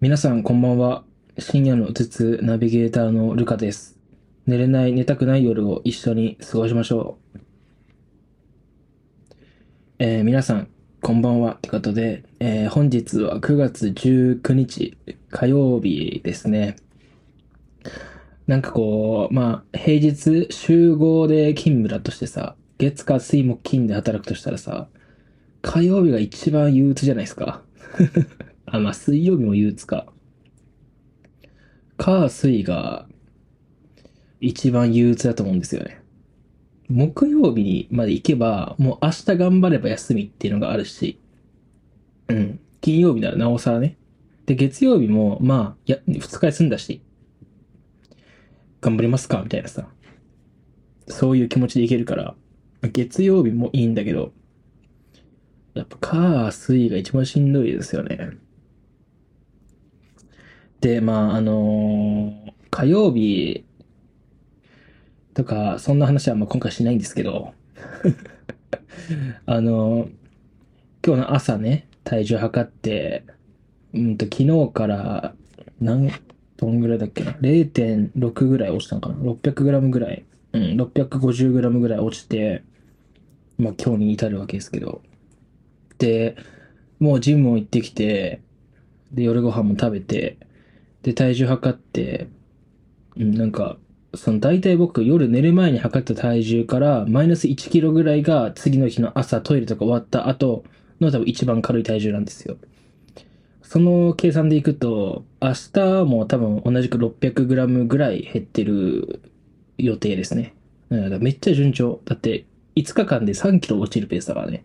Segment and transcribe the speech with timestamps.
[0.00, 1.02] 皆さんこんばんは。
[1.40, 3.98] 深夜のうつつナビゲーターのルカです。
[4.46, 7.40] 寝れない、寝たくない夜を一緒に過ごしましょう。
[9.98, 10.68] えー皆さん、
[11.02, 11.54] こんばんは。
[11.54, 14.96] ってことで、えー本日は9月19日
[15.30, 16.76] 火曜日ですね。
[18.46, 24.86] なんかこう、まあ、平日集合で勤務だとしてさ、月火水木金で働くとしたらさ、
[25.60, 27.62] 火曜日が一番憂鬱じゃないですか。
[28.72, 30.12] あ、まあ、水曜日も憂鬱か。
[31.96, 33.08] 火、水が
[34.40, 36.00] 一番憂鬱だと思うんですよね。
[36.88, 41.20] 木曜日にまで行けば、もう明日頑張れば休みっていうのがあるし、
[42.28, 42.60] うん。
[42.80, 43.98] 金曜日ならなおさらね。
[44.46, 47.02] で、月曜日も、まあ、や、二日休んだし、
[48.80, 49.42] 頑張りますか？
[49.42, 49.88] みたいなさ。
[51.08, 52.34] そういう気持ちでいけるから、
[52.82, 54.32] 月曜日もいいんだけど、
[55.74, 58.30] やっぱ火、水が一番しんどいですよね。
[60.80, 63.64] で、まあ、あのー火曜日
[65.32, 67.54] とか、そんな話はまあ今回しないんですけど、
[69.46, 70.10] あのー
[71.04, 73.24] 今日の朝ね、体重測って、
[73.94, 75.34] うんと、昨日から
[75.80, 76.10] 何
[76.56, 80.24] トンぐらいだっけな ?0.6 ぐらい落ちたのかな ?600 グラムぐらい。
[80.52, 82.62] うん、650グラムぐらい落ちて、
[83.58, 85.02] まあ今日に至るわけですけど。
[85.98, 86.36] で、
[86.98, 88.42] もうジムも行ってきて、
[89.12, 90.36] で、夜ご飯も食べて、
[91.08, 92.28] で、体重測って、
[93.16, 93.78] うん、なんか、
[94.14, 100.64] その大体僕夜寝る前に測った体重からマイナス1キロぐらいが次の日の朝トイレとか終わった後
[101.00, 102.56] の多分一番軽い体重なんですよ。
[103.62, 109.20] その計算でいくと、明日も多分同じく 600g ぐらい減ってる
[109.78, 110.54] 予定ですね。
[110.90, 112.00] だからめっちゃ順調。
[112.04, 112.44] だって
[112.76, 114.64] 5日間で3キロ落ちるペースだからね。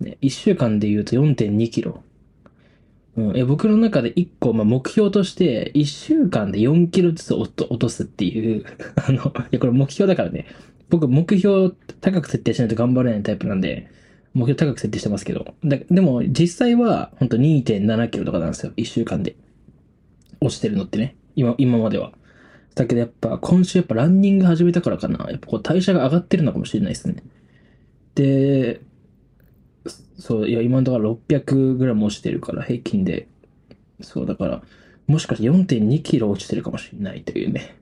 [0.00, 2.02] ね1週間で言うと4.2キロ。
[3.16, 8.64] うん、え僕の中で1個、まあ、目標として、1週間で4キロずつ落とすっていう、
[8.96, 10.46] あの、いや、これ目標だからね。
[10.88, 13.88] 僕、目標高く設定しないと頑張れないタイプなんで、
[14.34, 15.54] 目標高く設定してますけど。
[15.64, 18.72] だでも、実際は、ほんと2.7キロとかなんですよ。
[18.76, 19.36] 1週間で。
[20.40, 21.16] 落ちてるのってね。
[21.36, 22.12] 今、今までは。
[22.74, 25.26] だけどやっぱ、今週やっぱランニング始めたからかな。
[25.30, 27.22] やっぱこう代謝が上がってるのかもしれないですね。
[28.14, 28.80] で、
[30.22, 33.26] そう、いや、今のところ600グラム落ちてるから、平均で。
[34.00, 34.62] そう、だから、
[35.08, 37.74] もしかして4.2キロ落ちてるかもしれないというね。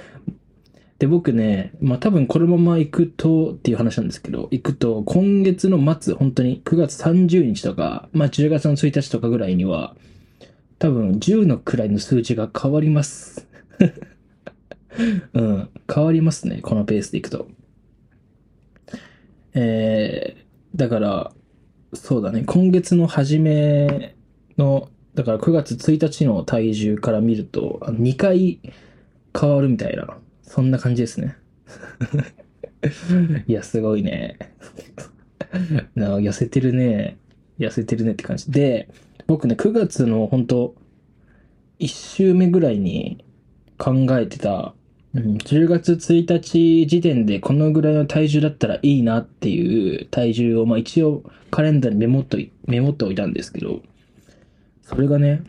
[1.00, 9.96] で、僕ね、まあ多分このまま行くとっていう話なんですけど、行くと今月の末、本当に9月30日とか、まあ10月の1日とかぐらいには、
[10.78, 13.48] 多分10のくらいの数字が変わります。
[15.32, 17.48] うん、変わりますね、このペースで行くと。
[19.54, 21.32] えー、だから、
[21.96, 24.14] そうだね、今月の初め
[24.58, 28.60] の、だから9月1日の体重から見ると、あの2回
[29.38, 31.36] 変わるみたいな、そんな感じですね。
[33.46, 34.38] いや、すごいね。
[35.94, 37.16] な痩せてるね。
[37.58, 38.50] 痩せてるねって感じ。
[38.50, 38.88] で、
[39.26, 40.74] 僕ね、9月の本当
[41.80, 43.24] 1週目ぐらいに
[43.78, 44.74] 考えてた、
[45.16, 53.80] うん、10月1日時点でこのぐらいの体重だったらいいなっていう体重を、まあ一応カレンダーにメモっとい、メモっておいたんですけど、
[54.82, 55.42] それがね、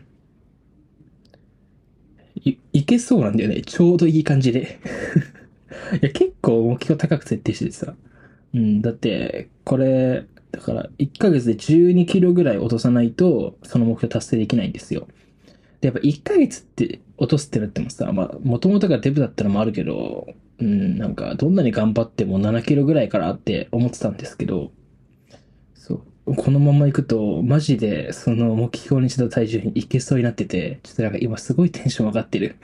[2.44, 3.60] い、いけそうなんだよね。
[3.60, 4.78] ちょうどいい感じで。
[6.00, 7.94] いや、結構目標高く設定しててさ。
[8.54, 15.08] うん、だって、これ、だから、1ヶ月で12キロぐらい落とさないと、その目標達成できないんですよ。
[15.80, 20.28] で、やっぱ1ヶ月って落とすってなってもさ、まあ、もともとがデブだったのもあるけど、
[20.60, 24.70] うん、なんか、どんなに頑張っても7キロぐらいからって思ってたんですけど、
[25.74, 32.56] そう、このまま行くと、マジで、その目標にした体重に行けそうになってて、ちょっとなんか今すごいテンション上がってる。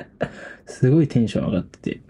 [0.64, 2.00] すごいテンション上がってて。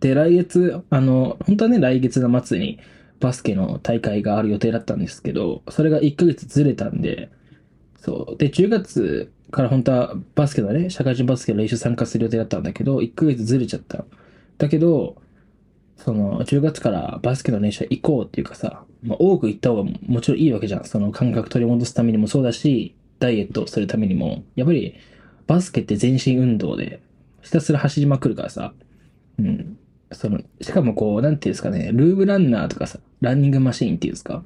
[0.00, 2.78] で、来月、あの、本当はね、来月の末に
[3.20, 7.30] バスケの大会がある予定だったんですけど、それが1ヶ月ずれたんで、
[7.96, 8.36] そう。
[8.36, 14.04] で、10月から本当はバスケのね、社会人バスケの練習参加する予定だったんだけど、1ヶ月ずれちゃった。
[14.58, 15.16] だけど、
[15.96, 20.84] その、10月からバスケの練習行こうっていうかさ、まあ、多く行った方がもちろんいいわけじゃん。
[20.84, 24.94] その感覚取り戻すためにもそうだし、ダイエットするためにも、やっぱり
[25.46, 27.00] バスケって全身運動で、
[27.42, 28.74] ひたすら走りまくるからさ、
[29.38, 29.78] うん。
[30.12, 34.42] その、しかもこう、なんていうんですかね、ルームランナーとかさ、ランニングマシーンっていうんですか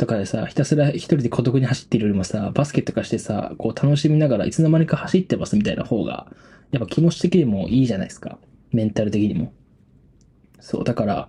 [0.00, 6.26] とかでさ、ひたすら一人で孤独に走ってるよりもさ、バスケとかしてさ、こう楽しみながらいつの間にか走ってますみたいな方が、
[6.70, 8.38] やっぱ気持ち的にもいいじゃないですか。
[8.72, 9.52] メンタル的にも。
[10.58, 11.28] そう、だから、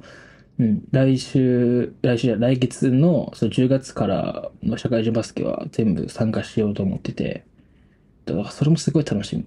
[0.58, 7.44] うん、来週、来週じゃ来月の、その10月からの社会人バスケは全部参加しようと思ってて、
[8.24, 9.46] だからそれもすごい楽しみ。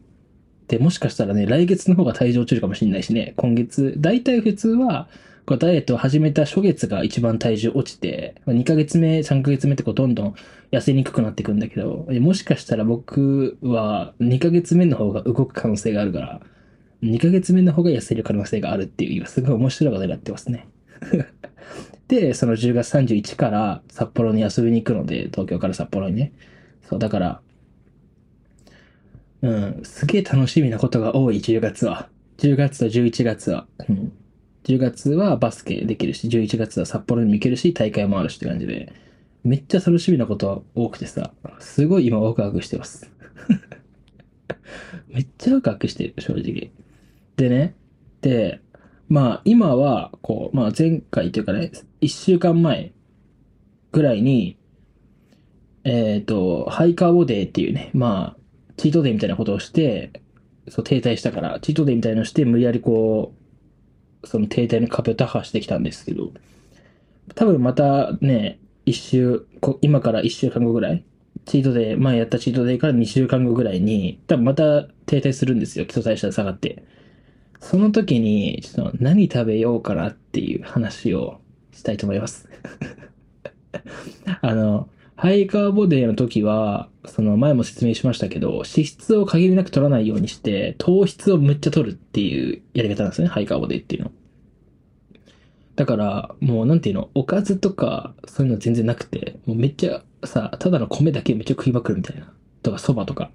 [0.68, 5.08] で、もしかしたらね、来月の方が体重落ちるかもしれないしね、今月、大体普通は、
[5.46, 10.34] こダイエットを始めた初月が一番体重落ちて、まあ2ヶ月目、3ヶ月目ってこうどんどん
[10.72, 16.40] 痩せにくくなっていくんだけど、もしかしたら僕は2ヶ月目の方が動く可能性があるから、
[17.02, 20.66] 2ヶ月目の方が痩せる可能性があるっていう、すごい面白いことになってますね。
[22.08, 26.32] で、その10月31から札幌に遊びに行くので、東京から札幌にね。
[26.88, 27.40] そう、だから、
[29.42, 32.08] うん、すげえ楽しみなことが多い、10月は。
[32.38, 33.66] 10月と11月は。
[33.90, 34.12] うん。
[34.64, 38.92] 10月はバスケできるし、11月は札幌にも行けるし、大会もあるしって感じで、
[39.44, 43.10] めっちゃ楽しみなこと多くてさ、すごい今ワクワクしてます。
[45.08, 46.70] めっちゃワクワクしてる、正直。
[47.36, 47.74] でね、
[48.22, 48.60] で、
[49.08, 51.70] まあ今は、こう、まあ前回というかね、
[52.00, 52.92] 1週間前
[53.92, 54.56] ぐらいに、
[55.84, 58.36] えっ、と、ハイカーボデーっていうね、まあ、
[58.78, 60.22] チートデーみたいなことをして、
[60.68, 63.43] そう停滞したから、チートデーみたいなのして、無理やりこう、
[64.26, 66.32] その停滞の壁を打破してきたんですけど、
[67.34, 69.46] 多分またね、一週、
[69.80, 71.04] 今から一週間後ぐらい、
[71.46, 76.84] チートデー、前やったチートデーから2週間後ぐらいに、多分また停滞するんですよ、基礎代謝下がって。
[77.60, 81.40] その時に、ちょっと何食べようかなっていう話を
[81.72, 82.48] したいと思います。
[84.40, 84.88] あの、
[85.24, 94.10] ハイカーボデーの時は、その前も説明しましたけど、脂質を限りなく取らないようにして、糖質をむっちゃ取るっていうやり方なんですね、ハイカーボデーっていうの。
[95.76, 102.30] だから、もうなんていうの、おかずとか、そういうの全然なくて、もうめっちゃさ、ただの米だけめっちゃ食いまくるみたいな。
[102.62, 103.30] とか、蕎麦とか、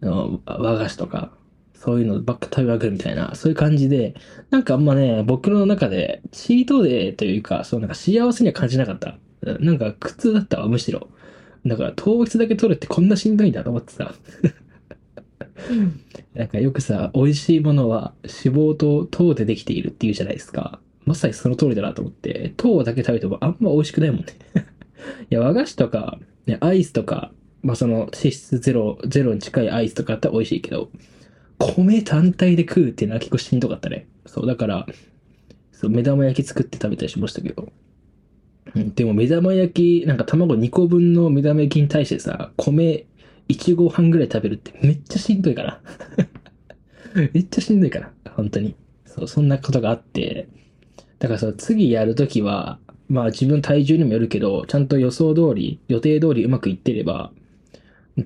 [0.00, 1.30] 和菓子とか、
[1.72, 4.16] そういうのばっか食べまくるみたいな、そういう感じで、
[4.50, 9.18] なんかあんまね、僕の中で、チートデーというか、そうなんか幸せには感じなかった。
[9.60, 11.08] なんか苦痛だったわ、むしろ。
[11.64, 14.14] だから糖質だけ取るってこんなしんどいんだと思ってさ。
[16.34, 20.80] なんかよくさ、美味しいものは脂肪と糖でできているって言うじゃないですか。
[21.04, 24.26] まさにその通りだなと思って、糖だけ食べてもあんま美味しくないもんね。
[25.30, 27.32] いや、和菓子とか、ね、アイスとか、
[27.62, 30.90] まあその脂質ゼロ、ゼロに近いアイスとかあったら美味しいけど、
[31.58, 34.06] 米単体で食うっていうのは結構しんどかったね。
[34.26, 34.86] そう、だから、
[35.72, 37.72] そう、目玉焼き作って食べたりしましたけど。
[38.76, 43.06] でも目玉焼き、なんか卵2個分の目玉焼きに対してさ、米
[43.48, 45.80] 1合半ぐらい食べるってめっちゃしんどいから。
[47.32, 48.74] めっちゃしんどいから、本当に。
[49.06, 50.48] そう、そんなことがあって。
[51.18, 52.78] だからさ、次やるときは、
[53.08, 57.32] まあ自分体重にもよるけど、ちゃんと予想通り、予定通りうまくいってれば、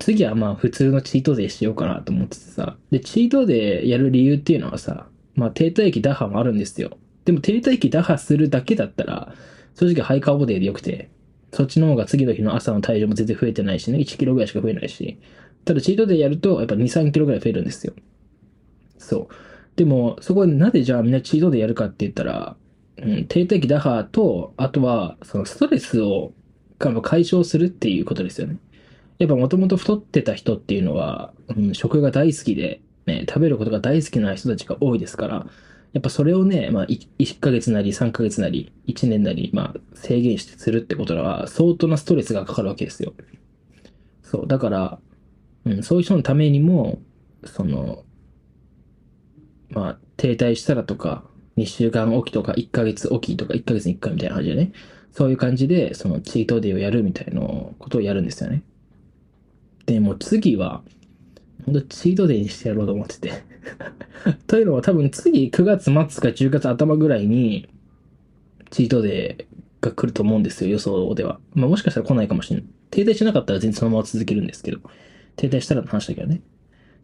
[0.01, 2.77] 次はまあ普通のチートデーしようかなと思っててさ。
[2.91, 5.07] で、チートデーやる理由っていうのはさ、
[5.37, 6.97] まあ低体期打破もあるんですよ。
[7.25, 9.35] でも低体期打破するだけだったら、
[9.81, 11.09] 正直ハイカーボデーでよくて、
[11.53, 15.19] そっちの方が次の日の朝の体重も全然増えてないしね、1キロぐらいしか増えないし。
[15.65, 17.95] ただチートデーやると、やっぱ2、3キロぐらい増えるんですよ。
[18.99, 19.35] そう。
[19.77, 22.57] でも、そこでなぜじゃあみんなチートデーやるかって言ったら、
[22.99, 26.35] うん、低体期打破と、あとは、そのストレスを
[26.79, 28.59] 解消するっていうことですよね。
[29.19, 35.47] やっぱもともと太ってた人っていうのは、うん、食が大好きで、ね、食べることが大好きな人たちが多いですから、
[35.93, 43.13] やっぱそれをね、まあ、1ヶ月なり3ヶ月なり、1年なり、まあ、制限してするってことは、相当なストレスがかかるわけですよ。
[44.23, 44.99] そう、だから、
[45.65, 47.01] うん、そういう人のためにも、
[47.45, 48.05] その、
[49.71, 51.25] まあ、停滞したらとか、
[51.57, 54.73] 2週間おきとか、1ヶ月おきとか、1ヶ月に1回みたいな感じでね、
[55.11, 58.63] そういう感じで、そのチートデーをやるみたいなことをやるんですよね。
[59.87, 60.83] で、も次は、
[61.67, 63.50] ほんとチートデーにしてやろうと思ってて。
[64.47, 67.69] というのは多分次9月末か10月頭ぐらいに、
[68.71, 71.41] チートデーが来ると思うんですよ、予想では。
[71.55, 72.67] まあもしかしたら来ないかもしれない。
[72.91, 74.79] 停滞しなかったら全然そのまま続けるんですけど。
[75.37, 76.43] 停滞したらの話だけどね。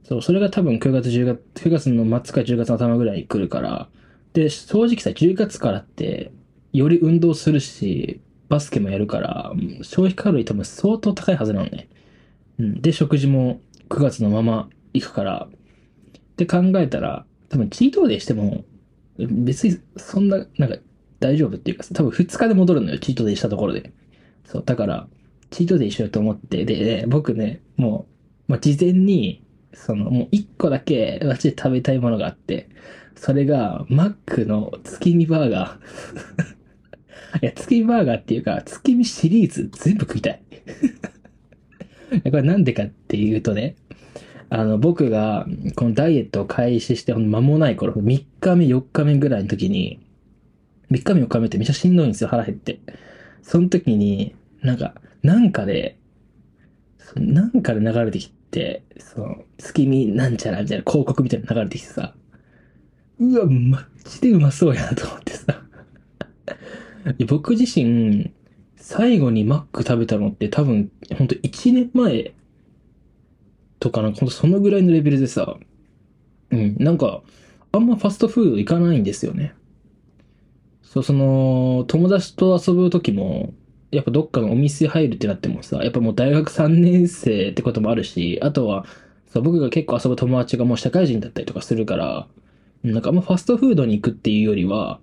[0.04, 3.88] そう、それが多分9月10月、9月の末か10月頭ぐらいに来るから。
[4.34, 6.32] で、正直さ、10月からって、
[6.72, 11.88] より運動するし、バスケもやるから、消費カロリー多分相当高いはずなのね。
[12.58, 12.82] うん。
[12.82, 15.48] で、食事も9月のまま行くから、
[16.36, 18.64] って考えたら、多分チートデーしても、
[19.18, 20.76] 別にそんな、なんか
[21.18, 23.90] 大丈夫っていうか、多分2日で戻るのよ、チートデーしたところで。
[24.44, 25.08] そう、だから、
[25.50, 28.06] チートデーしようと思って、で、僕ね、も
[28.48, 32.68] う、まあ、事前に、その、もう1個だけ、マジで食べたいものがあって、
[33.14, 37.40] それが、マックの月見バーガー。
[37.42, 40.42] いや、月見バーガーっていうか、月見シリーズ全部食いたい。
[42.30, 43.76] これなんでかっていうとね、
[44.48, 50.00] あの、僕が、このダイエットを開始して間もない頃、3日目、4日目ぐらいの時に、
[50.90, 52.80] 3日目4日目ってめっちゃしんどいんですよ、腹減って。
[53.42, 55.98] その時に、なんか、なんかで、
[57.16, 62.14] なんかで流れてきて、その、月見なんちゃらみたいな広告みたいな流れてきてさ、
[63.18, 65.62] うわ、マジでうまそうやなと思ってさ。
[67.26, 68.32] 僕自身、
[68.76, 72.34] 最後にマック食べたのって多分、ほんと1年前
[73.86, 75.56] とかなほんとそのぐらいのレベルでさ、
[76.50, 77.22] うん、なんか、
[77.70, 79.54] あんまファストフード行かないんですよね。
[80.82, 83.54] そう、その、友達と遊ぶ時も、
[83.92, 88.86] やっぱどっかのお店入るってなってもさ、やっぱもう大学3年生ってこともあるし、あとは、
[89.28, 92.26] そう僕が結構遊ぶ友達がもう社会人だったりとかするから、
[92.82, 94.98] なんかあんまファストフードに行くっていうよりは、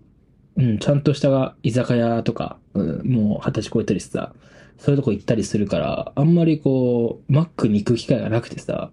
[0.58, 4.34] うん、ちゃんとした居酒屋とか、うん、もう二十歳超えたりしてさ、
[4.78, 8.92] そういうとこ行ったりするから、あんまりこう、マックに行く機会がなくてさ、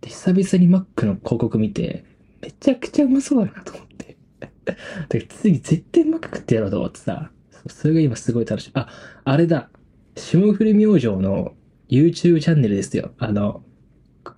[0.00, 2.04] で、久々にマックの広告見て、
[2.40, 4.16] めちゃくちゃうまそうだなと思って。
[4.64, 4.78] だか
[5.12, 7.30] ら次絶対マック食ってやろうと思ってさ、
[7.68, 8.70] それが今すごい楽しい。
[8.74, 8.88] あ、
[9.24, 9.70] あれだ。
[10.16, 11.54] 霜降り明星の
[11.88, 13.12] YouTube チャンネルですよ。
[13.18, 13.62] あの、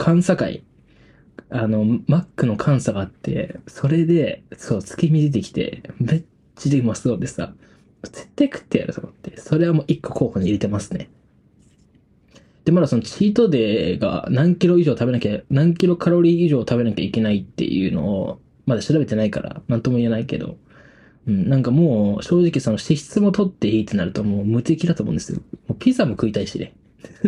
[0.04, 0.64] 監査会。
[1.50, 6.25] あの、マックの監査があって、それで、そう、月見出てきて、めっ
[6.57, 7.54] ちゃうまそうでさ、
[8.06, 11.11] 絶対食ってやると思って、それはもう一個候補に入れてますね。
[12.64, 20.56] で、まだそのチートデーが何キロ以上食べなきゃ、何キロカロリー以上食べなきゃいけないっていうのを、まだ調べてないから、なんとも言えないけど、
[21.26, 25.40] うん、なんかもう、正直その脂質も取っていいってなるともう無敵だと思うんですよ。
[25.68, 26.75] もうピザも食いたいしね。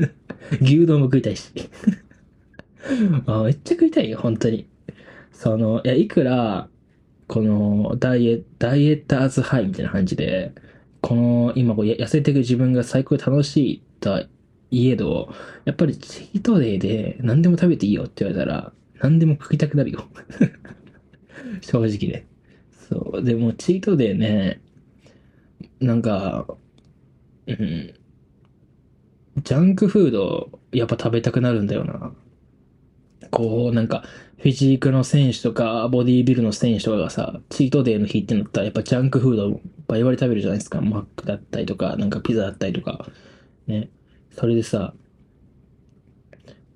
[0.62, 1.50] 牛丼も食いたいし。
[3.26, 4.66] あめっちゃ食いたいよ、本当に。
[5.32, 6.68] その、いや、いくら、
[7.26, 10.52] この、ダイエッ、ダイエッターズハイみたいな感じで、
[11.00, 14.24] この、今こう、痩せていく自分が最高に楽しいと
[14.70, 15.32] いえど、
[15.64, 20.08] やっぱりチートデーで何でも食べていいよって言われたら、何でも食いたくなるよ。
[21.60, 22.26] 正直ね。
[22.88, 23.22] そう。
[23.22, 24.60] でも、チートデーね、
[25.80, 26.46] なんか、
[27.46, 27.94] うん、
[29.42, 32.12] ジャンクフード、やっぱ食べたくなるんだよな。
[33.30, 34.04] こう、なんか、
[34.38, 40.80] フィジークの選手とか、ボディービルの選手とかがさ、チートデーの日ってなったら、やっぱジャンクフードバリバリ食べるじゃないですか。
[40.80, 43.06] マックだったりとか、なんかピザだったりとか。
[43.66, 43.88] ね。
[44.32, 44.94] それでさ、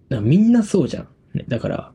[0.09, 1.09] みんなそうじゃん。
[1.35, 1.93] ね、だから、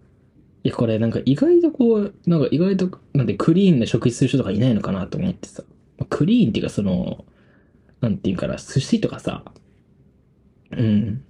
[0.63, 5.63] いや、これなんか意外とこう、なんか意外と、なんでクリーンな食事する人とかいないのかなと思ってさ。
[6.09, 7.25] クリーンっていうかその、
[8.01, 9.43] なんていうかな、寿司とかさ、
[10.71, 11.23] うん。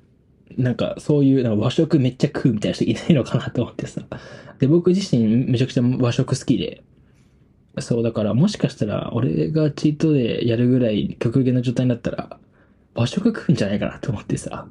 [0.58, 4.02] なんかそういうなんか和食めっちゃ食うみたいな人いないのかなと思ってさ。
[4.60, 6.84] で、僕自身めちゃくちゃ和食好きで、
[7.80, 12.40] そうだからもしかしたら俺がチートでやるぐらい極限の状態になったら
[12.94, 14.68] 和食食うんじゃないかなと思ってさ。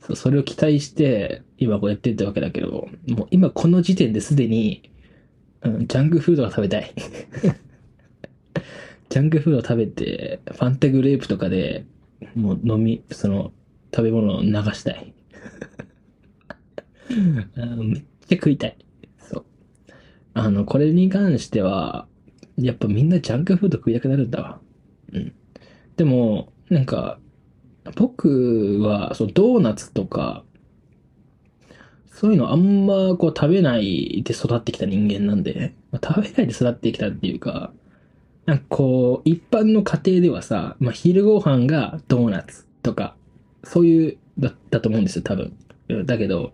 [0.00, 4.90] そう、それを期待して今こうやってったわけだけど、もう今この時点ですでに、
[5.62, 6.92] うん、ジャンクフードが食べたい。
[9.08, 11.84] ジャンクフード食べて、ファンタグレープとかで
[12.34, 13.52] もう飲み、その、
[13.94, 15.12] 食べ物を流したい。
[17.14, 18.76] めっちゃ食いたい。
[19.18, 19.44] そう。
[20.34, 22.06] あの、これに関しては、
[22.56, 24.60] やっぱみんなジャンクフード食いたくなるんだわ。
[25.12, 25.32] うん。
[25.96, 27.18] でも、なんか、
[27.96, 30.44] 僕は、そう、ドーナツとか、
[32.18, 37.72] そういうのあんまこう食べないで育ってきた人間なんで、まあ食べないで育ってきたっていうか、
[38.44, 43.14] なんかこう、一般の家庭ではさ、まあ、昼ご飯がドーナツとか、
[43.64, 45.56] そういう、だだと思うんですよ、多分。
[46.04, 46.52] だけど、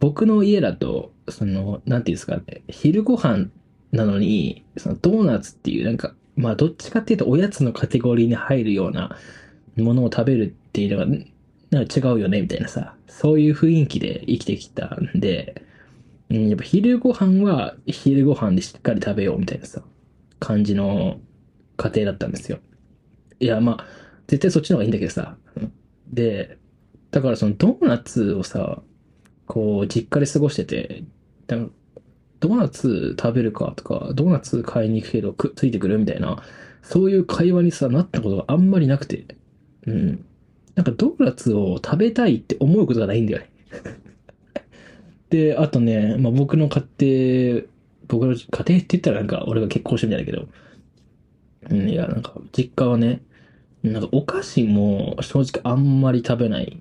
[0.00, 3.48] 僕の家だと、その、なんていうんですかね、昼ご飯
[3.92, 9.16] なのに、そのドーナツっていう、なんか、まあ、どっちかっていうと、おやつのカテゴリーに入るような
[9.76, 11.06] ものを食べるっていうのが、
[11.70, 15.62] なんか違うよね、みたいなさ、そういう雰囲気で生きてきたんで、
[16.28, 19.82] うん、やっぱ昼ご飯は昼ご飯でしっかり食べようみたいなさ、
[20.38, 21.18] 感じの
[21.76, 22.58] 家庭だったんですよ。
[23.40, 23.86] いや、まあ、
[24.26, 25.36] 絶対そっちの方がいいんだけどさ。
[26.08, 26.58] で、
[27.10, 28.82] だからそのドーナツをさ、
[29.46, 31.04] こう、実家で過ごしてて、
[31.46, 31.56] だ
[32.40, 36.42] ドーナツ食べるかとか、ドーナツ買いに行くけどくついてくるみたいな、
[36.82, 39.26] そういう会話にさ、なったことがあんまりなくて。
[39.86, 40.24] うん。
[40.74, 43.50] なんかドーナツを食べたいって思うことがないんだよね。
[45.30, 47.62] で、あとね、まあ、僕の家庭、
[48.08, 50.48] 僕の家庭って言ったらなんか俺が結婚してみたいだけど、
[51.70, 53.22] うん、いや、なんか実家はね、
[53.92, 56.80] なんかお菓子も正直あんまり食べない。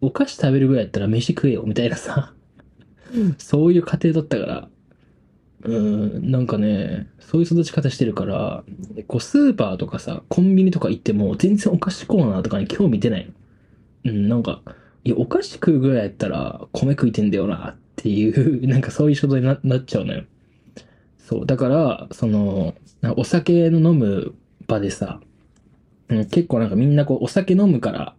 [0.00, 2.32] お菓子食べるぐらいやったら飯食えよみたいなさ、
[3.38, 4.68] そういう家庭だったから、
[5.64, 8.62] うん、なんかね、そういう育ち方してるから、
[9.08, 13.26] こうスーパーとかさ、コンビニとか行っても全然お菓子コーナーとかに興味出ない
[14.04, 14.12] の。
[14.12, 14.62] うん、なんか、
[15.04, 20.24] いや、お菓子食うぐらいやったら米食いてんだよなっていう、 なんかそういう衝動にななっちゃうのよ。
[21.18, 21.46] そう。
[21.46, 22.74] だから、その、
[23.16, 24.34] お酒の飲む
[24.66, 25.20] 場でさ、
[26.08, 28.14] うん、結構なんかみんなこう、お酒飲むから、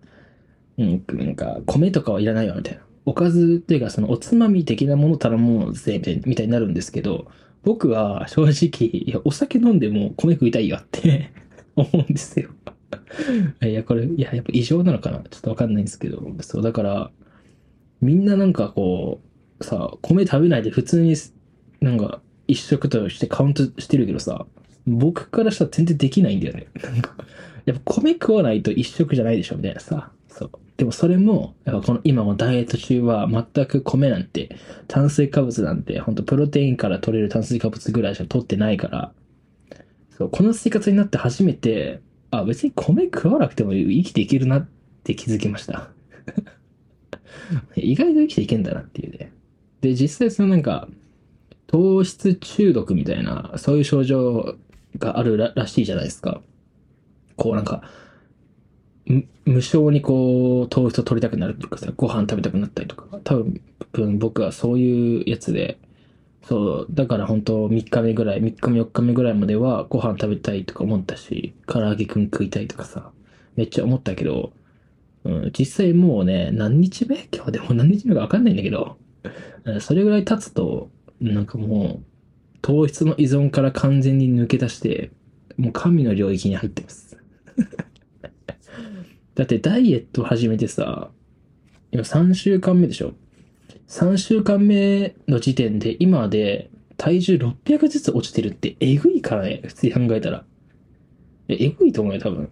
[0.78, 2.82] うん、なんか、米とかはいらないわ、みたいな。
[3.06, 7.28] おかずっていうか、その、おつまみ的なもの頼もうぜ、みたいになるんですけど、
[7.64, 11.32] 僕は正直、いや、お酒飲んでも米食いたいよって
[11.76, 12.50] 思うんですよ。
[13.68, 15.20] いや、これ、いや、やっぱ異常なのかな？
[15.30, 17.12] ちょっとわかんないんですけど、そう、だから、
[18.02, 19.22] みんななんかこ
[19.60, 21.16] う、さ、米食べないで普通に、
[21.82, 24.46] なんか、一食としてカウントしてるけどさ、
[24.98, 26.68] 僕からしたら全然できないんだよね。
[26.84, 27.16] なんか、
[27.66, 30.12] やっぱ米食わないと一食じゃないでしょ、みたいなさ。
[30.28, 30.52] そう。
[30.78, 34.56] でもそれも、やっぱこの今もダイエット中は全く米なんて、
[34.88, 39.12] 炭水化物なんて、ほんとプロテインから取れる炭水化物ぐらいしか取ってないから、
[40.18, 44.68] そう、この生活になって初めて、あ、別に米食わなくても生きていけるなっ
[45.04, 45.90] て気づきました。
[47.76, 49.32] 意外と生きていけんだなっていうね。
[49.82, 50.88] で、実際そのなんか、
[51.68, 54.56] 糖質中毒みたいな、そういう症状
[54.98, 56.42] があるらしいじゃないですか。
[57.36, 57.84] こうなんか、
[59.46, 63.44] 無性にこう、糖質を取りたくなるっていうかさ、ご飯食べたくなったりとか、多
[63.92, 65.80] 分僕はそういうやつで、
[66.44, 73.12] そう、だから本当3日目ぐらい、3日目4日目ぐらいまではご飯食べたいとか思ったし、唐揚げくん食いたいとかさ、
[73.56, 74.54] めっちゃ思ったけど、
[75.24, 77.28] うん、実際もうね、何日目？
[77.34, 78.98] 今日でも何日目かわかんないんだけど、
[79.80, 82.04] それぐらい経つと、なんかもう、
[82.62, 85.12] 糖質の依存から完全に抜け出して、
[85.58, 87.18] もう神の領域に入ってます。
[89.36, 91.12] だってダイエット始めてさ、
[91.92, 93.14] 今3週間目でしょ
[93.88, 100.46] ?3 週間目の時点で今で体重600ずつ落ちてるってえぐいからね、普通に考えたら。
[101.48, 102.50] え、えぐいと思うよ、多分。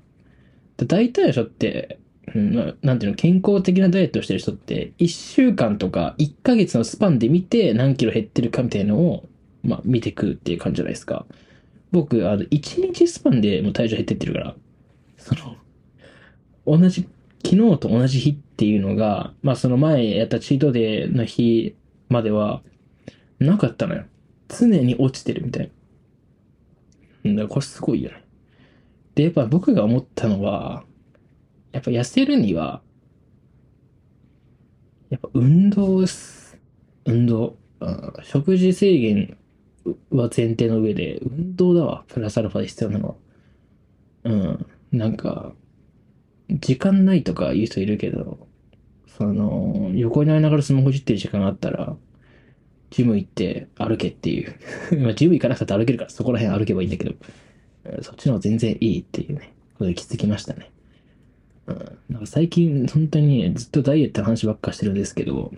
[0.77, 1.99] で大体の人って、
[2.33, 9.29] うん、まあなんていうの、健康的なダイエットをしてる人って、1週間とか1ヶ月のスパンで見て何キロ減ってるかみたいなのを、
[9.63, 11.25] まあ見てくっていう感じじゃないですか。
[11.91, 14.55] 僕、あの、1日スパンでもう体重減ってってるから、
[15.17, 15.55] その、
[16.65, 17.07] 同じ、
[17.45, 21.75] 昨日と同じ日っていうのが、まあその前やったチートデーの日
[22.09, 22.61] までは、
[23.39, 24.05] なかったのよ。
[24.49, 25.71] 常に落ちてるみたい
[27.23, 27.31] な。
[27.31, 28.23] だからこれすごいよね。
[29.15, 30.83] で、やっぱ僕が思ったのは、
[31.71, 32.81] やっぱ痩せるには、
[35.09, 36.57] やっぱ運動す。
[37.05, 37.57] 運動。
[38.23, 39.37] 食事制限
[40.11, 42.03] は前提の上で、運動だわ。
[42.07, 43.15] プラスアルファで必要なのは。
[44.23, 44.65] うん。
[44.91, 45.53] なんか、
[46.49, 48.47] 時間ないとか言う人いるけど、
[49.17, 51.95] その、横になりながらスマホいじってる時間があったら、
[52.89, 54.55] ジム行って歩けっていう。
[55.01, 57.15] まあ、ジム行かなくたって歩けるから、そこら辺歩けばいいんだけど、
[58.01, 60.71] そっちの方が全然いいっていうね、ことに気づきましたね。
[61.67, 61.75] うん。
[62.09, 65.51] なんか最近、本当にずっとダイエットの話ばっかしてるんですけど、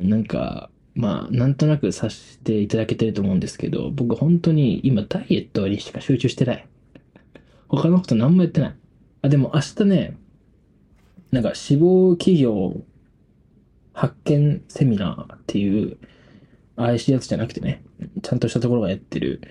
[0.00, 6.66] うんなんか、まあ、なんとなくさせていただけてると思うんですけど、僕本当に今ダイエットにしか集中してない。
[7.68, 8.74] 他のこと何もやってない。
[9.22, 10.16] あ、でも明日ね、
[11.30, 12.82] なんか志望企業
[13.92, 15.96] 発見セミナーっていう、
[16.76, 17.82] 怪しいやつじゃなくてね、
[18.22, 19.42] ちゃんとしたところがやってる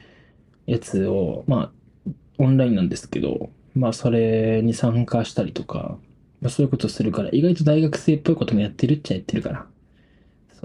[0.65, 1.71] やつを、ま
[2.07, 5.97] あ、オンラインなんですけど、まあ、それに参加したりとか、
[6.41, 9.67] まあ、そういうことするから、意外と大学生っぽいこともやってるっちゃやってるから。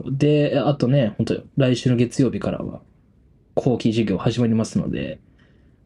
[0.06, 2.80] で、あとね、本当来週の月曜日からは、
[3.54, 5.20] 後期授業始まりますので、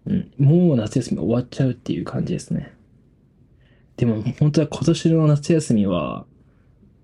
[0.07, 2.73] うん、もう夏休み終わっちゃうっていう感じですね。
[3.97, 6.25] でも、本当は今年の夏休みは、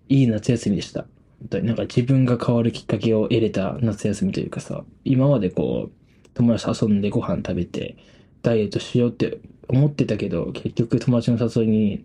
[0.08, 1.06] いい夏休みでした。
[1.40, 7.96] 本当になんか自分が変わるきっかけを得れた夏休みというかさ、今までこう、友達と遊んでご飯食べて、
[8.42, 9.38] ダイエットしようって
[9.68, 12.04] 思ってたけど、結局友達の誘いに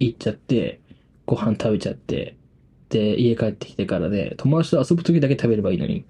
[0.00, 0.80] 行っちゃって、
[1.26, 2.36] ご飯食べちゃって、
[2.94, 6.04] で、家帰ってきてからね、友達と遊ぶ時だけ食べればいいのに、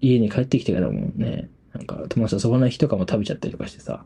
[0.00, 4.02] 家に帰ってきてからもね、なんか友達と遊ばない日とかも食べちゃったりとかしてさ、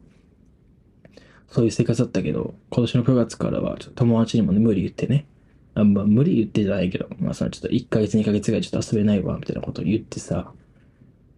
[1.48, 5.26] そういう生活だったけど、今年の9月からはちょっと友達にもね、無理言ってね、
[5.74, 10.50] あまあ無理言ってじゃないけど、まあそのちょっと1ヶ月2ヶ月ぐらいちょっと遊べないわ、みたいなことを言ってさ、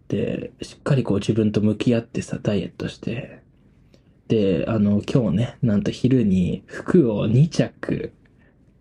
[0.07, 3.43] で、しっかりこう自分と向き合ってさ、ダイエットして、
[4.27, 8.11] で、あの、今日ね、なんと昼に服を2着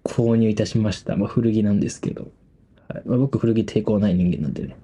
[0.07, 1.17] 購入いたしました。
[1.17, 2.31] まあ古着なんですけど、
[2.89, 4.77] はいまあ、僕古着抵抗ない人間なんでね、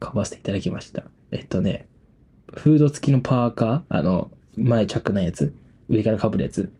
[0.00, 1.04] 買わせていただきました。
[1.30, 1.86] えっとね、
[2.52, 5.54] フード付きのパーカー、あの、前チャックないやつ、
[5.88, 6.70] 上から被るやつ、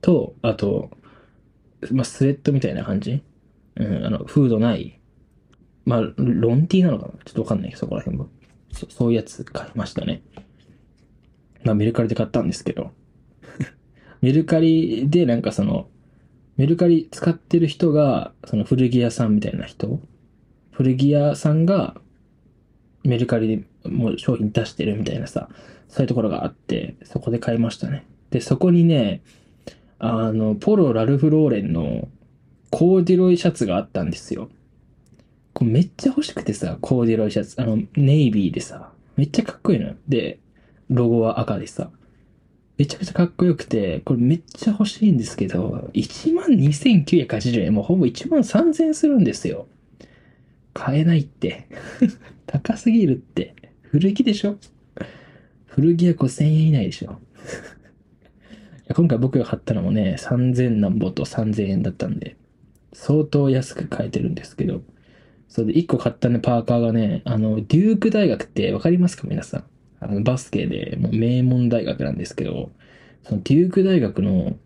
[0.00, 0.90] と、あと、
[1.90, 3.22] まあ、スウェットみたいな感じ
[3.76, 4.98] うん、あの、フードない。
[5.84, 7.12] まあ、ロンティーなのかな？
[7.24, 8.28] ちょっとわかんないけど、そこら辺も。
[8.72, 10.22] そそういうやつ買いましたね。
[11.64, 12.90] まあ、メルカリで買ったんですけど。
[14.20, 15.88] メルカリでなんかその、
[16.60, 19.98] メルカリ使ってる人が、その古着屋さんみたいな人
[20.72, 21.94] 古着屋さんが、
[23.02, 25.48] メルカリでもう商品出してるみたいなさ、
[25.88, 28.04] そういうところがあって、そこで買いましたね。
[28.28, 29.22] で、そこにね、
[29.98, 32.08] あの、ポロ・ラルフ・ローレンの
[32.68, 34.50] コーディロイシャツがあったんですよ。
[35.54, 37.58] これめっちゃ欲しくてさ、コーディロイシャツ。
[37.58, 39.94] あの、ネイビーでさ、めっちゃかっこいいのよ。
[40.08, 40.40] で、
[40.90, 41.90] ロゴは赤でさ。
[42.80, 49.66] めちゃくちゃかっこよくて、これめっちゃ欲しいんですけど、12,980円、もうほぼ1万3000円するんですよ。
[50.72, 51.66] 買えないって。
[52.48, 53.54] 高すぎるって。
[53.82, 54.56] 古着でしょ？
[55.66, 57.20] 古着は5000円以内でしょ
[58.96, 62.36] 今回僕が買ったのもね、3000何ぼと3000円だったんで、
[62.94, 64.82] 相当安く買えてるんですけど、
[65.48, 69.24] それで1個買ったね、パーカーがね、あの、デューク大学ってわかりますか？
[69.28, 69.69] 皆さん。
[70.00, 72.70] あの、バスケでもう名門大学なんですけど、
[73.22, 74.56] そのデューク大学の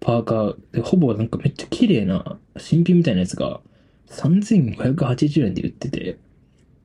[0.00, 3.60] パーカーで、ほぼなんかめっちゃ綺麗な新品みたいなやつが
[4.08, 6.18] 3580円で売ってて、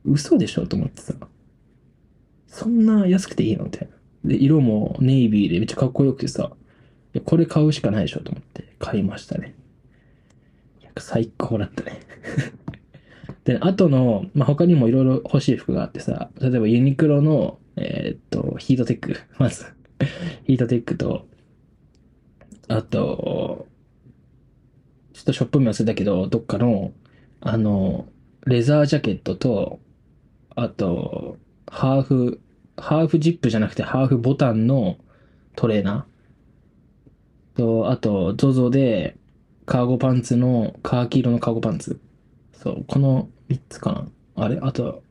[0.05, 1.13] 嘘でしょと思ってさ。
[2.47, 3.95] そんな安くていいのみたいな。
[4.25, 6.51] で、色もネイビーでめっちゃかっこよくてさ、
[7.13, 9.55] いやこれ買うしかないでしょと思って買いましたね。
[10.97, 11.99] 最高だったね。
[13.45, 19.15] で、あとの、まあ、他にもいろいろ欲しい服があってさ、例えばユニクロの、えーっと、ヒートテック。
[19.39, 19.65] まず、
[20.45, 21.27] ヒートテックと、
[22.67, 23.67] あと、
[25.13, 26.91] ちょっとショップ名忘れたけど、どっかの、
[27.41, 28.07] あの、
[28.45, 29.79] レザージャケットと、
[30.55, 31.37] あと、
[31.67, 32.41] ハーフ、
[32.77, 34.97] ハーフジップじゃなくてハーフボタンの
[35.55, 39.17] トレーナーと、あと、ZOZO で、
[39.65, 41.99] カーゴパンツの、カーキ色のカーゴパンツ。
[42.53, 44.07] そう、この3つかな。
[44.43, 44.59] あれ？
[44.61, 45.03] あと、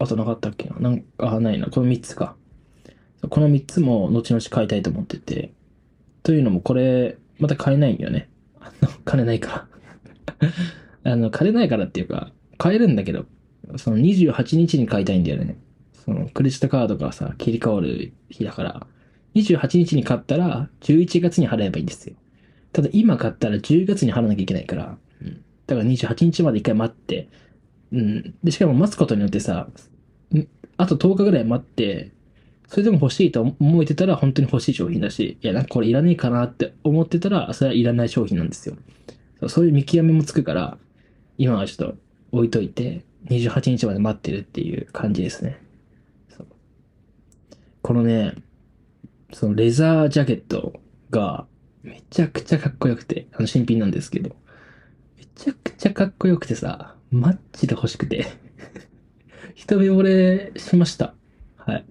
[0.00, 0.90] あとなかったっけな？
[0.90, 1.66] んか、あ、ないな。
[1.66, 2.34] この3つか。
[3.28, 5.52] この3つも後々買いたいと思ってて。
[6.22, 8.30] というのもこれ、また買えないんだよね。
[8.60, 9.68] あの、金ないか
[11.04, 11.12] ら。
[11.12, 13.26] あの、金ないからっていうか、買えるんだけど、
[13.76, 15.58] その28日に買いたいんだよね。
[15.92, 18.86] その、クレジットカードがさ、切り替わる日だから、
[19.34, 22.16] 28日に買ったら、11月に払えばいいんですよ。
[22.72, 25.44] ただ今買ったら10月に払わなきゃいけないから、うん。
[25.66, 27.28] だから28日まで一回待って、
[27.92, 28.34] うん。
[28.42, 29.68] で、しかも待つことによってさ、
[30.76, 32.10] あと10日ぐらい待って、
[32.68, 38.76] それでも欲しいと思えてたら本当に欲しい商品だし、いや、なんかこれいらねえかなって思ってたら、それはいらない商品なんですよ。
[39.48, 40.78] そういう見極めもつくから、
[41.36, 41.98] 今はちょっと
[42.32, 45.60] 置いといて、28日まで待ってるっていう感じですね。
[47.82, 48.34] このね、
[49.32, 51.46] そのレザージャケットが
[51.82, 54.36] めちゃくちゃかっこよくて、あの新品なんですけど、
[55.18, 58.26] めちゃくちゃかっこよくてさ、マッチで欲しくて、
[59.54, 61.14] 一目惚れしました。
[61.56, 61.84] はい。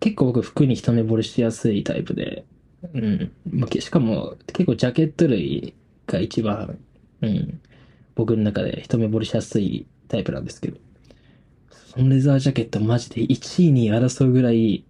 [0.00, 2.44] 結構僕服に一目惚れしやすいタイプで、
[2.92, 3.32] うん。
[3.50, 5.74] まあ、けしかも結構ジャケット類
[6.06, 6.78] が一番、
[7.20, 7.60] うん。
[8.14, 10.78] 僕の中で一目惚れしやすいタイプなんですけど、
[11.94, 14.84] そのレザージャケットマジで1位に争うぐらい、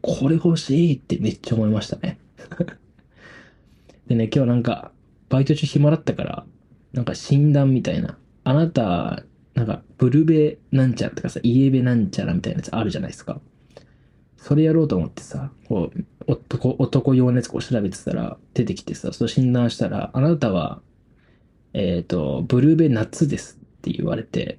[0.00, 2.18] これ欲しいってめっちゃ思いましたね。
[4.06, 4.92] でね、今日なんか、
[5.28, 6.46] バイト中暇だったから、
[6.92, 8.18] なんか診断みたいな。
[8.44, 9.24] あなた、
[9.54, 13.40] なんか、ブルベなんちゃらとかさ、イエベなんちゃらみたいなやつあるじゃないですか。
[14.36, 20.82] それやろうと思ってさ、こう、男、男用のやつこう調べてたら、出てきてさ、それ診断したら、あなたは、
[21.72, 24.58] えっ、と、ブルベ夏ですって言われて、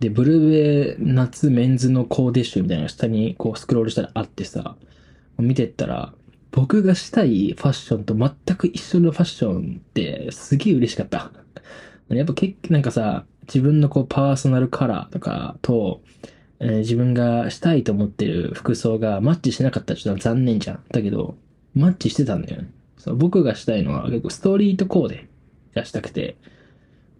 [0.00, 4.76] で、ブルベ夏メンズのコーデ集みたいなのが下にこうスクロールしたらあってさ、
[5.38, 6.12] 見てったら、
[6.50, 11.32] 僕がしたいファッションと全く一緒のファッションってすげえ嬉しかった。
[12.10, 16.02] やっぱ結構なんかさ、自分のこうパーソナルカラーとかと、
[16.60, 20.84] えー自分がしたいと思ってる服装がマッチしなかったらちょっと残念じゃん。
[20.90, 21.36] だけど、
[21.74, 22.70] マッチしてたんだよね。
[22.98, 25.28] そう僕がしたいのは結構ストリートコーデ
[25.74, 26.36] がしたくて、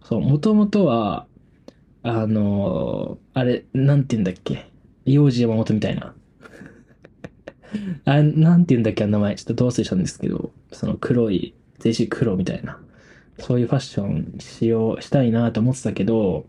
[0.04, 1.26] そう、もともとは、
[2.04, 4.70] あのーあれ、なんて言うんだっけ？
[5.04, 6.14] 幼児山本みたいな。
[8.04, 9.34] あれ、なんて言うんだっけ、あの名前。
[9.36, 12.78] ちょっとどう忘れしたんですけど、その黒い、全身黒みたいな。
[13.38, 16.46] そういうファッションしよう、したいなと思ってたけど、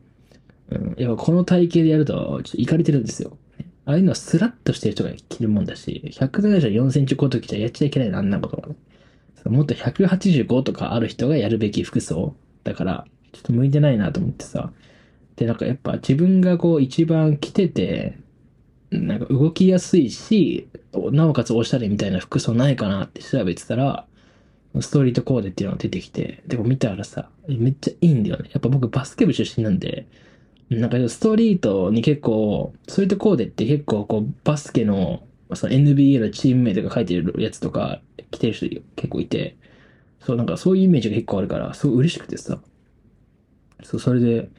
[0.70, 3.38] うん、やっぱこの体型でやると、ちょっといかれてるんですよ。
[3.86, 8.70] ああいうのはスラッとしてる人が着るもんだし、174センチコート着ちゃやっちゃいけないな、あんなことは。
[9.52, 12.36] もっと185とかある人がやるべき服装。
[12.64, 14.72] だから、ちょっと向いてないなと思ってさ。
[15.36, 18.18] で、なんかやっぱ自分がこう一番着てて、
[18.92, 20.70] なんか動きやすいし、
[21.12, 24.06] なおかつおしゃれみたいな服装ないかなって調べてたら、
[24.82, 28.50] ストリートコーデっていうのが出てきて、でも見たらさ、めっちゃいいんだよね。
[28.54, 30.08] やっぱ僕バスケ部出身なんで、
[30.70, 39.56] なんかストリートに結構、ストリートコーデって結構こうバスケのその NBA のチーム名とか書いてるやつとか着てる人結構いて、
[40.20, 42.60] そうなんかそういうイメージが結構あるから、すごい嬉しくてさ、
[43.84, 44.50] そう、それで、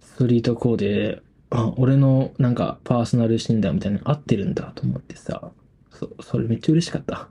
[0.00, 5.50] ストリートコーデあ、俺のなんかパーソナル診断みたいなの合ってるんだと思ってさ、
[5.90, 7.28] そ、それめっちゃ嬉しかった。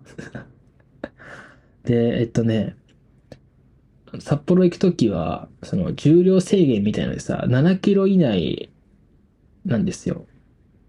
[1.86, 2.76] で、えっとね、
[4.20, 8.70] 札幌行くときは、その重量制限みたいなのでさ、7キロ以内
[9.66, 10.26] なんですよ。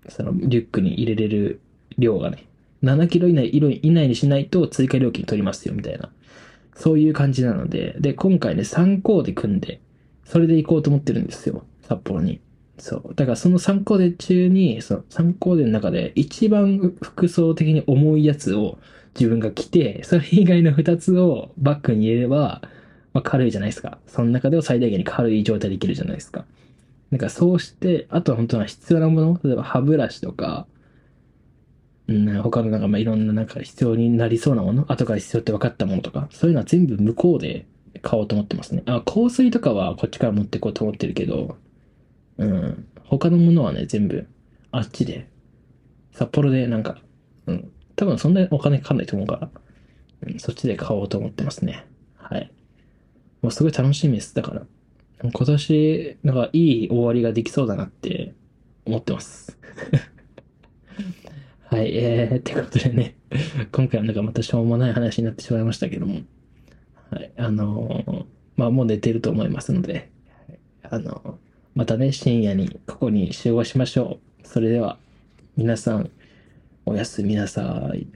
[0.09, 1.61] そのリュックに入れれる
[1.98, 2.46] 量がね。
[2.83, 6.11] 7キロ以内以内にしないと追加料金取りますよ、みたいな。
[6.74, 9.81] そういう感じなので、で、今回ね、3コーデ組んで、
[10.24, 12.40] それで行こうと思ってるんですよ、札幌に。
[12.79, 13.14] そう。
[13.14, 18.79] だからその3コーデ中に、その3コーデの中で一番服装的に重いやつを
[19.14, 22.62] 自分が着て、それ以外の2つをバッグに入れれば、
[23.12, 23.99] まあ、軽いじゃないですか。
[24.07, 26.44] その中では最大限に軽い状態でいけるじゃないですか。
[27.11, 30.66] なんかそうして、あとは本当は必要なもの、例えば歯ブラシとか、
[32.07, 37.66] うん、他のなんかまあいろんななんか必要になりそうなもの、後から必要って分かったものとか、そういうのは全部向こうで
[38.03, 38.83] 買おうと思ってますね。
[38.87, 41.57] あ、香水とかはこっちから持っていこうと思ってるけど、
[42.38, 44.27] うん、他のものはね、全部
[44.70, 45.29] あっちで、
[46.12, 46.99] 札幌でなんか、
[47.46, 47.70] うん、
[48.01, 49.51] 多分そんなにお金かかんないと思うから、
[50.27, 51.85] うん、そっちで買おうと思ってますね。
[52.17, 52.51] はい。
[53.43, 54.35] もうすごい楽しみです。
[54.35, 54.63] だから、
[55.23, 58.33] 今年、なんかいい終わりができそうだなって
[58.87, 59.59] 思ってます。
[61.69, 63.17] はい、えー、ってことでね、
[63.71, 66.21] 今回はなんかまたしょうもない話になってしまいましたけども、
[67.11, 68.25] はい、あのー、
[68.57, 70.11] まあもう寝てると思いますので、
[70.85, 71.35] あのー、
[71.75, 74.49] またね、深夜にここに集合しましょう。
[74.49, 74.99] それでは、
[75.59, 76.11] 皆さん、
[76.90, 78.09] おやすみなさい。